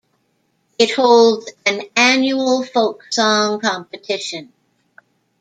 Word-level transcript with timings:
It 0.79 0.93
holds 0.95 1.51
an 1.63 1.83
annual 1.95 2.65
folk 2.65 3.03
song 3.11 3.59
competition. 3.61 4.51